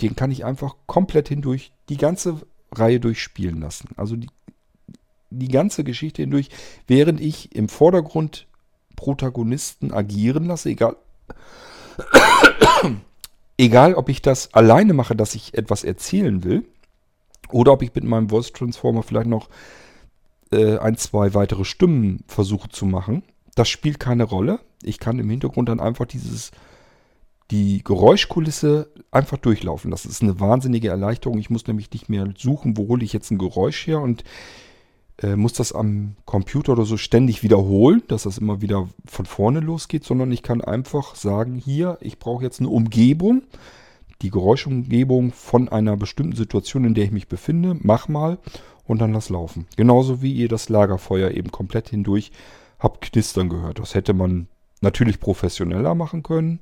[0.00, 2.40] den kann ich einfach komplett hindurch die ganze
[2.72, 3.88] Reihe durchspielen lassen.
[3.96, 4.28] Also die,
[5.30, 6.48] die ganze Geschichte hindurch,
[6.86, 8.46] während ich im Vordergrund
[8.96, 10.96] Protagonisten agieren lasse, egal,
[13.58, 16.64] egal ob ich das alleine mache, dass ich etwas erzählen will,
[17.50, 19.48] oder ob ich mit meinem Voice Transformer vielleicht noch
[20.52, 23.22] äh, ein, zwei weitere Stimmen versuche zu machen.
[23.54, 24.60] Das spielt keine Rolle.
[24.82, 26.50] Ich kann im Hintergrund dann einfach dieses
[27.50, 29.90] die Geräuschkulisse einfach durchlaufen.
[29.90, 31.38] Das ist eine wahnsinnige Erleichterung.
[31.38, 34.24] Ich muss nämlich nicht mehr suchen, wo hole ich jetzt ein Geräusch her und
[35.22, 39.60] äh, muss das am Computer oder so ständig wiederholen, dass das immer wieder von vorne
[39.60, 43.42] losgeht, sondern ich kann einfach sagen, hier, ich brauche jetzt eine Umgebung,
[44.22, 48.38] die Geräuschumgebung von einer bestimmten Situation, in der ich mich befinde, mach mal
[48.84, 49.66] und dann lass laufen.
[49.76, 52.30] Genauso wie ihr das Lagerfeuer eben komplett hindurch
[52.78, 53.78] habt knistern gehört.
[53.78, 54.48] Das hätte man
[54.80, 56.60] natürlich professioneller machen können.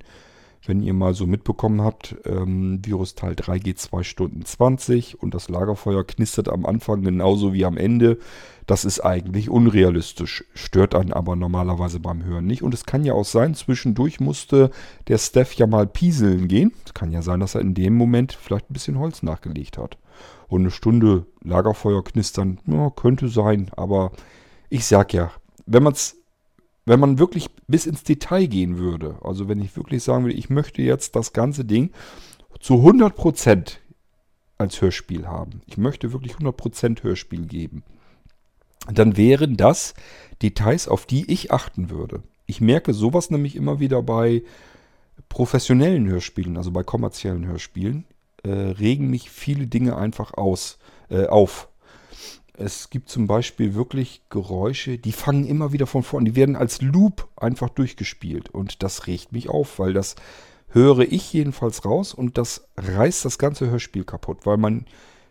[0.67, 5.35] Wenn ihr mal so mitbekommen habt, ähm, Virus Teil 3 geht 2 Stunden 20 und
[5.35, 8.19] das Lagerfeuer knistert am Anfang genauso wie am Ende.
[8.67, 12.63] Das ist eigentlich unrealistisch, stört einen aber normalerweise beim Hören nicht.
[12.63, 14.71] Und es kann ja auch sein, zwischendurch musste
[15.07, 16.73] der Steph ja mal pieseln gehen.
[16.85, 19.99] Es kann ja sein, dass er in dem Moment vielleicht ein bisschen Holz nachgelegt hat.
[20.49, 23.71] Und eine Stunde Lagerfeuer knistern, ja, könnte sein.
[23.77, 24.11] Aber
[24.69, 25.31] ich sag ja,
[25.67, 26.17] wenn man es
[26.87, 30.49] wenn man wirklich bis ins Detail gehen würde, also wenn ich wirklich sagen würde, ich
[30.49, 31.91] möchte jetzt das ganze Ding
[32.61, 33.73] zu 100%
[34.57, 37.83] als Hörspiel haben, ich möchte wirklich 100% Hörspiel geben,
[38.91, 39.95] dann wären das
[40.43, 42.23] Details, auf die ich achten würde.
[42.47, 44.43] Ich merke sowas nämlich immer wieder bei
[45.29, 48.05] professionellen Hörspielen, also bei kommerziellen Hörspielen,
[48.45, 50.79] äh, regen mich viele Dinge einfach aus,
[51.11, 51.69] äh, auf.
[52.59, 56.31] Es gibt zum Beispiel wirklich Geräusche, die fangen immer wieder von vorne.
[56.31, 58.49] Die werden als Loop einfach durchgespielt.
[58.49, 60.17] Und das regt mich auf, weil das
[60.69, 64.87] höre ich jedenfalls raus und das reißt das ganze Hörspiel kaputt, weil mein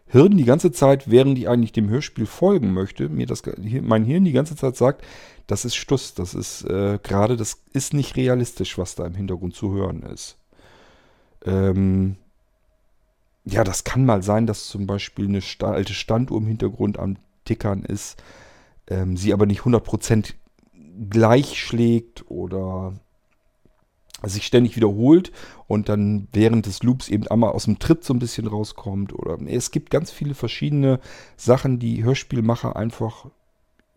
[0.08, 3.44] Hirn die ganze Zeit, während ich eigentlich dem Hörspiel folgen möchte, mir das
[3.82, 5.04] mein Hirn die ganze Zeit sagt,
[5.48, 9.56] das ist Stuss, das ist äh, gerade, das ist nicht realistisch, was da im Hintergrund
[9.56, 10.38] zu hören ist.
[11.44, 12.18] Ähm,
[13.46, 17.84] ja, das kann mal sein, dass zum Beispiel eine alte Standuhr im Hintergrund am Tickern
[17.84, 18.22] ist,
[18.88, 20.34] ähm, sie aber nicht 100%
[21.10, 22.94] gleich schlägt oder
[24.24, 25.32] sich ständig wiederholt
[25.68, 29.14] und dann während des Loops eben einmal aus dem Tritt so ein bisschen rauskommt.
[29.14, 31.00] Oder es gibt ganz viele verschiedene
[31.38, 33.28] Sachen, die Hörspielmacher einfach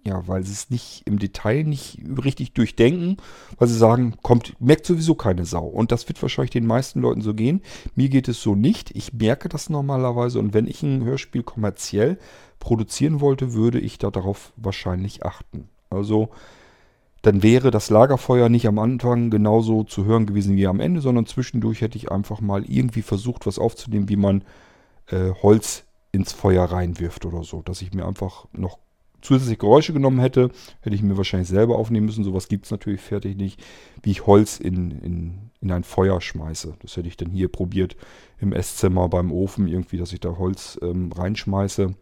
[0.09, 3.19] ja, weil sie es nicht im Detail nicht richtig durchdenken,
[3.59, 5.67] weil sie sagen, kommt, merkt sowieso keine Sau.
[5.67, 7.63] Und das wird wahrscheinlich den meisten Leuten so gehen.
[7.95, 8.91] Mir geht es so nicht.
[8.97, 12.19] Ich merke das normalerweise und wenn ich ein Hörspiel kommerziell
[12.59, 15.69] produzieren wollte, würde ich da darauf wahrscheinlich achten.
[15.91, 16.31] Also
[17.23, 21.27] dann wäre das Lagerfeuer nicht am Anfang genauso zu hören gewesen wie am Ende, sondern
[21.27, 24.45] zwischendurch hätte ich einfach mal irgendwie versucht, was aufzunehmen, wie man
[25.07, 27.63] äh, Holz ins Feuer reinwirft oder so.
[27.63, 28.79] Dass ich mir einfach noch
[29.21, 30.51] zusätzlich Geräusche genommen hätte,
[30.81, 32.25] hätte ich mir wahrscheinlich selber aufnehmen müssen.
[32.25, 33.61] Sowas gibt es natürlich fertig nicht,
[34.03, 36.75] wie ich Holz in, in, in ein Feuer schmeiße.
[36.81, 37.97] Das hätte ich dann hier probiert
[38.39, 41.95] im Esszimmer beim Ofen irgendwie, dass ich da Holz ähm, reinschmeiße.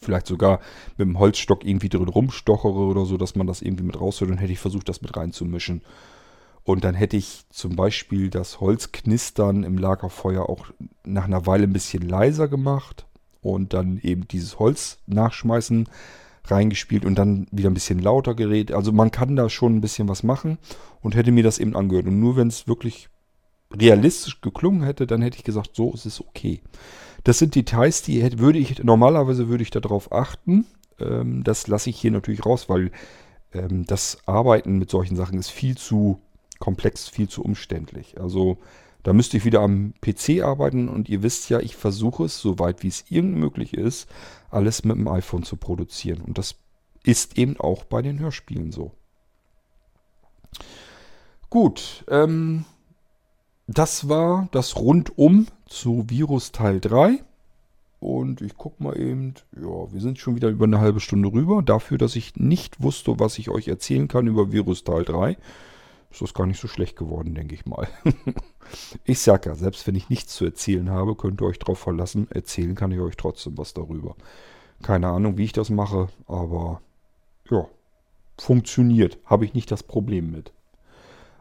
[0.00, 0.60] Vielleicht sogar
[0.96, 4.30] mit dem Holzstock irgendwie drin rumstochere oder so, dass man das irgendwie mit raushört.
[4.30, 5.82] Dann hätte ich versucht, das mit reinzumischen.
[6.62, 10.66] Und dann hätte ich zum Beispiel das Holzknistern im Lagerfeuer auch
[11.02, 13.07] nach einer Weile ein bisschen leiser gemacht
[13.42, 15.88] und dann eben dieses Holz nachschmeißen
[16.44, 18.74] reingespielt und dann wieder ein bisschen lauter geredet.
[18.74, 20.58] Also man kann da schon ein bisschen was machen
[21.02, 22.06] und hätte mir das eben angehört.
[22.06, 23.08] Und nur wenn es wirklich
[23.72, 26.62] realistisch geklungen hätte, dann hätte ich gesagt, so ist es okay.
[27.24, 30.64] Das sind Details, die hätte, würde ich, normalerweise würde ich darauf achten.
[30.98, 32.90] Ähm, das lasse ich hier natürlich raus, weil
[33.52, 36.20] ähm, das Arbeiten mit solchen Sachen ist viel zu
[36.58, 38.18] komplex, viel zu umständlich.
[38.20, 38.58] Also
[39.02, 42.82] da müsste ich wieder am PC arbeiten und ihr wisst ja, ich versuche es, soweit
[42.82, 44.08] wie es irgend möglich ist,
[44.50, 46.20] alles mit dem iPhone zu produzieren.
[46.20, 46.56] Und das
[47.04, 48.92] ist eben auch bei den Hörspielen so.
[51.48, 52.64] Gut, ähm,
[53.66, 57.22] das war das Rundum zu Virus Teil 3.
[58.00, 61.62] Und ich gucke mal eben, ja, wir sind schon wieder über eine halbe Stunde rüber.
[61.62, 65.36] Dafür, dass ich nicht wusste, was ich euch erzählen kann über Virus Teil 3
[66.10, 67.88] ist das gar nicht so schlecht geworden, denke ich mal.
[69.04, 72.28] ich sag ja, selbst wenn ich nichts zu erzählen habe, könnt ihr euch darauf verlassen.
[72.30, 74.16] Erzählen kann ich euch trotzdem was darüber.
[74.82, 76.80] Keine Ahnung, wie ich das mache, aber
[77.50, 77.66] ja,
[78.38, 79.18] funktioniert.
[79.24, 80.52] Habe ich nicht das Problem mit.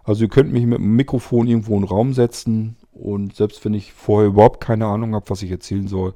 [0.03, 3.73] Also ihr könnt mich mit dem Mikrofon irgendwo in den Raum setzen und selbst wenn
[3.73, 6.13] ich vorher überhaupt keine Ahnung habe, was ich erzählen soll,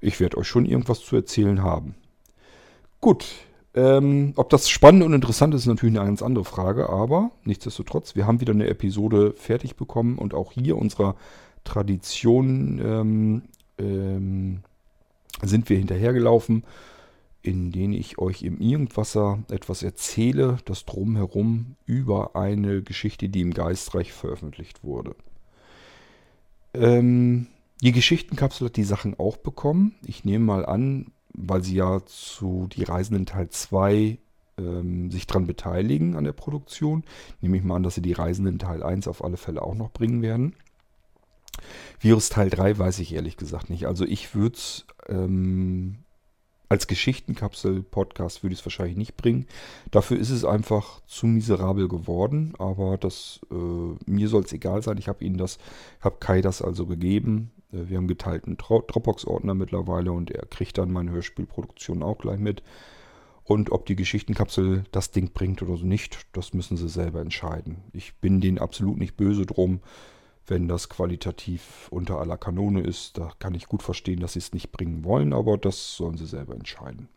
[0.00, 1.94] ich werde euch schon irgendwas zu erzählen haben.
[3.00, 3.26] Gut,
[3.78, 8.16] ähm, ob das spannend und interessant ist, ist natürlich eine ganz andere Frage, aber nichtsdestotrotz,
[8.16, 11.14] wir haben wieder eine Episode fertig bekommen und auch hier unserer
[11.62, 13.42] Tradition ähm,
[13.78, 14.62] ähm,
[15.42, 16.64] sind wir hinterhergelaufen,
[17.42, 23.54] in denen ich euch im Irgendwasser etwas erzähle, das drumherum über eine Geschichte, die im
[23.54, 25.14] Geistreich veröffentlicht wurde.
[26.74, 27.46] Ähm,
[27.80, 29.94] die Geschichtenkapsel hat die Sachen auch bekommen.
[30.04, 34.18] Ich nehme mal an, weil sie ja zu Die Reisenden Teil 2
[34.58, 37.04] ähm, sich dran beteiligen an der Produktion.
[37.40, 39.90] Nehme ich mal an, dass sie die Reisenden Teil 1 auf alle Fälle auch noch
[39.90, 40.54] bringen werden.
[42.00, 43.86] Virus Teil 3 weiß ich ehrlich gesagt nicht.
[43.86, 45.98] Also ich würde es ähm,
[46.68, 49.46] als Geschichtenkapsel-Podcast würde ich es wahrscheinlich nicht bringen.
[49.90, 52.54] Dafür ist es einfach zu miserabel geworden.
[52.58, 53.54] Aber das äh,
[54.10, 54.98] mir soll es egal sein.
[54.98, 55.58] Ich habe Ihnen das,
[56.00, 57.50] habe Kai das also gegeben.
[57.72, 62.62] Äh, wir haben geteilten Dropbox-Ordner mittlerweile und er kriegt dann meine Hörspielproduktion auch gleich mit.
[63.44, 67.78] Und ob die Geschichtenkapsel das Ding bringt oder so nicht, das müssen sie selber entscheiden.
[67.92, 69.80] Ich bin denen absolut nicht böse drum,
[70.46, 73.16] wenn das qualitativ unter aller Kanone ist.
[73.16, 76.26] Da kann ich gut verstehen, dass sie es nicht bringen wollen, aber das sollen sie
[76.26, 77.08] selber entscheiden.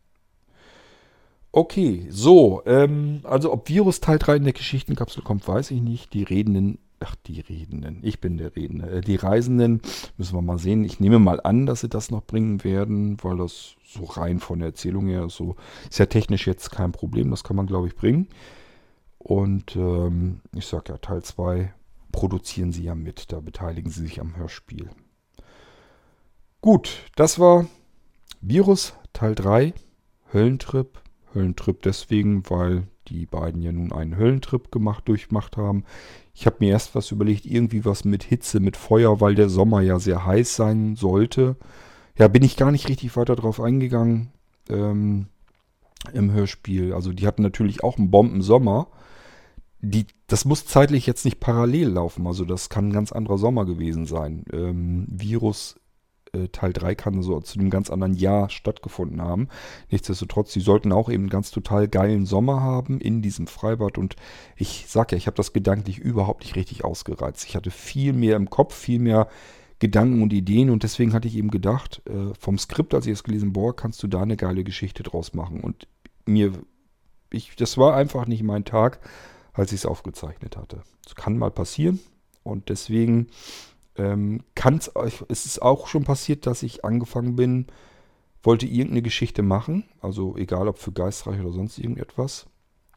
[1.51, 6.13] Okay, so, ähm, also ob Virus Teil 3 in der Geschichtenkapsel kommt, weiß ich nicht.
[6.13, 7.99] Die Redenden Ach, die Redenden.
[8.03, 8.89] Ich bin der Redende.
[8.89, 9.81] Äh, die Reisenden
[10.17, 10.83] müssen wir mal sehen.
[10.83, 14.59] Ich nehme mal an, dass sie das noch bringen werden, weil das so rein von
[14.59, 15.55] der Erzählung her so
[15.89, 17.31] ist ja technisch jetzt kein Problem.
[17.31, 18.27] Das kann man, glaube ich, bringen.
[19.17, 21.73] Und ähm, ich sag ja, Teil 2
[22.11, 23.31] produzieren sie ja mit.
[23.31, 24.89] Da beteiligen sie sich am Hörspiel.
[26.61, 27.65] Gut, das war
[28.41, 29.73] Virus Teil 3,
[30.31, 31.00] Höllentrip.
[31.33, 35.83] Höllentrip deswegen, weil die beiden ja nun einen Höllentrip gemacht, durchgemacht haben.
[36.33, 39.81] Ich habe mir erst was überlegt, irgendwie was mit Hitze, mit Feuer, weil der Sommer
[39.81, 41.55] ja sehr heiß sein sollte.
[42.17, 44.31] Ja, bin ich gar nicht richtig weiter drauf eingegangen
[44.69, 45.27] ähm,
[46.13, 46.93] im Hörspiel.
[46.93, 48.87] Also die hatten natürlich auch einen Bombensommer.
[49.79, 52.27] Die, das muss zeitlich jetzt nicht parallel laufen.
[52.27, 54.45] Also das kann ein ganz anderer Sommer gewesen sein.
[54.53, 55.80] Ähm, Virus
[56.53, 59.49] Teil 3 kann so zu einem ganz anderen Jahr stattgefunden haben.
[59.89, 63.97] Nichtsdestotrotz, sie sollten auch eben einen ganz total geilen Sommer haben in diesem Freibad.
[63.97, 64.15] Und
[64.55, 67.45] ich sag ja, ich habe das gedanklich überhaupt nicht richtig ausgereizt.
[67.45, 69.27] Ich hatte viel mehr im Kopf, viel mehr
[69.79, 73.23] Gedanken und Ideen und deswegen hatte ich eben gedacht, äh, vom Skript, als ich es
[73.23, 75.59] gelesen, boah, kannst du da eine geile Geschichte draus machen.
[75.59, 75.87] Und
[76.25, 76.53] mir,
[77.31, 78.99] ich, das war einfach nicht mein Tag,
[79.53, 80.83] als ich es aufgezeichnet hatte.
[81.03, 81.99] Das kann mal passieren
[82.43, 83.27] und deswegen
[83.97, 84.91] ähm, kann es,
[85.27, 87.67] es ist auch schon passiert, dass ich angefangen bin,
[88.43, 92.47] wollte irgendeine Geschichte machen, also egal ob für geistreich oder sonst irgendetwas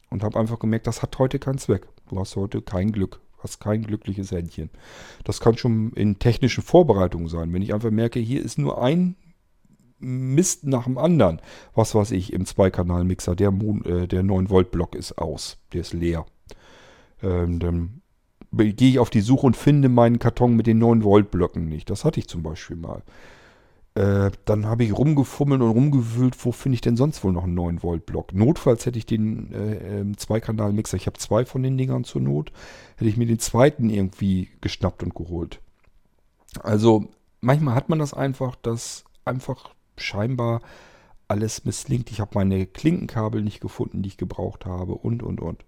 [0.09, 1.87] und habe einfach gemerkt, das hat heute keinen Zweck.
[2.09, 4.69] Du hast heute kein Glück hast kein glückliches Händchen.
[5.23, 7.53] Das kann schon in technischen Vorbereitungen sein.
[7.53, 9.15] Wenn ich einfach merke, hier ist nur ein
[9.99, 11.41] Mist nach dem anderen.
[11.73, 15.57] Was weiß ich, im Zweikanal-Mixer, der, äh, der 9-Volt-Block ist aus.
[15.71, 16.25] Der ist leer.
[17.23, 18.01] Ähm, dann
[18.55, 21.89] gehe ich auf die Suche und finde meinen Karton mit den 9-Volt-Blöcken nicht.
[21.89, 23.03] Das hatte ich zum Beispiel mal.
[23.95, 27.57] Äh, dann habe ich rumgefummelt und rumgewühlt, wo finde ich denn sonst wohl noch einen
[27.57, 28.33] 9-Volt-Block?
[28.33, 32.51] Notfalls hätte ich den äh, Zweikanal-Mixer, ich habe zwei von den Dingern zur Not,
[32.97, 35.61] hätte ich mir den zweiten irgendwie geschnappt und geholt.
[36.61, 37.07] Also
[37.39, 40.61] manchmal hat man das einfach, dass einfach scheinbar
[41.29, 42.11] alles misslingt.
[42.11, 45.63] Ich habe meine Klinkenkabel nicht gefunden, die ich gebraucht habe und, und, und.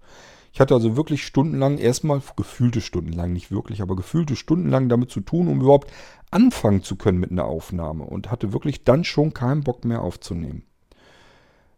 [0.58, 5.22] Ich hatte also wirklich stundenlang, erstmal gefühlte stundenlang, nicht wirklich, aber gefühlte stundenlang damit zu
[5.22, 5.92] tun, um überhaupt
[6.32, 10.64] anfangen zu können mit einer Aufnahme und hatte wirklich dann schon keinen Bock mehr aufzunehmen.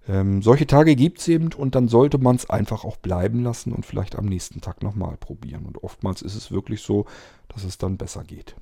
[0.07, 3.73] Ähm, solche Tage gibt es eben und dann sollte man es einfach auch bleiben lassen
[3.73, 5.65] und vielleicht am nächsten Tag nochmal probieren.
[5.65, 7.05] Und oftmals ist es wirklich so,
[7.49, 8.55] dass es dann besser geht.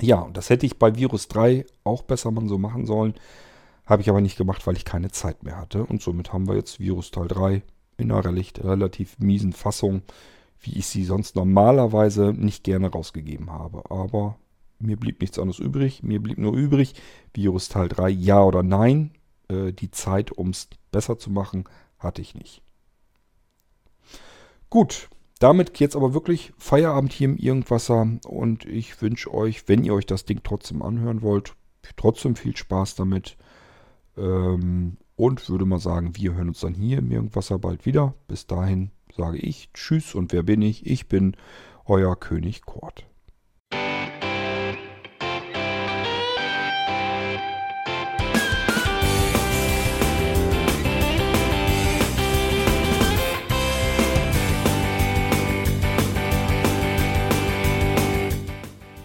[0.00, 3.14] Ja, und das hätte ich bei Virus 3 auch besser mal so machen sollen.
[3.84, 5.84] Habe ich aber nicht gemacht, weil ich keine Zeit mehr hatte.
[5.84, 7.64] Und somit haben wir jetzt Virus Teil 3
[8.00, 10.02] in einer relativ miesen Fassung
[10.60, 13.90] wie ich sie sonst normalerweise nicht gerne rausgegeben habe.
[13.90, 14.38] Aber
[14.78, 16.02] mir blieb nichts anderes übrig.
[16.02, 16.94] Mir blieb nur übrig,
[17.34, 19.12] Virus Teil 3, ja oder nein.
[19.48, 21.64] Äh, die Zeit, um es besser zu machen,
[21.98, 22.62] hatte ich nicht.
[24.68, 29.94] Gut, damit jetzt aber wirklich Feierabend hier im Irgendwasser und ich wünsche euch, wenn ihr
[29.94, 31.54] euch das Ding trotzdem anhören wollt,
[31.96, 33.36] trotzdem viel Spaß damit.
[34.16, 38.14] Ähm, und würde mal sagen, wir hören uns dann hier im Irgendwasser bald wieder.
[38.26, 40.86] Bis dahin sage ich Tschüss und wer bin ich?
[40.86, 41.36] Ich bin
[41.84, 43.06] euer König Kort.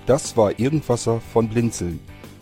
[0.05, 1.99] Das war Irgendwasser von Blinzeln.